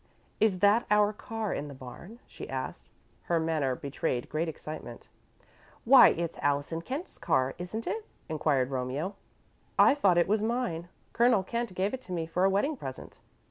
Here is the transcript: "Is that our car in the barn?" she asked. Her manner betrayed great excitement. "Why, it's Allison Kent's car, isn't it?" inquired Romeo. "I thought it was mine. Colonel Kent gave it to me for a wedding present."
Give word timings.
"Is 0.39 0.57
that 0.61 0.87
our 0.89 1.13
car 1.13 1.53
in 1.53 1.67
the 1.67 1.75
barn?" 1.75 2.17
she 2.25 2.49
asked. 2.49 2.89
Her 3.25 3.39
manner 3.39 3.75
betrayed 3.75 4.29
great 4.29 4.49
excitement. 4.49 5.09
"Why, 5.85 6.07
it's 6.07 6.39
Allison 6.39 6.81
Kent's 6.81 7.19
car, 7.19 7.53
isn't 7.59 7.85
it?" 7.85 8.03
inquired 8.27 8.71
Romeo. 8.71 9.13
"I 9.77 9.93
thought 9.93 10.17
it 10.17 10.27
was 10.27 10.41
mine. 10.41 10.87
Colonel 11.13 11.43
Kent 11.43 11.75
gave 11.75 11.93
it 11.93 12.01
to 12.01 12.13
me 12.13 12.25
for 12.25 12.43
a 12.45 12.49
wedding 12.49 12.75
present." 12.75 13.19